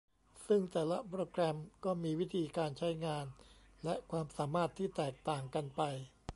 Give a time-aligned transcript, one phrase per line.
[0.47, 3.25] ซึ่งแต่ละโปรแกรมก็มีวิธีการใช้งาน
[3.83, 5.81] และความสามารถที่แตกต่างกันไป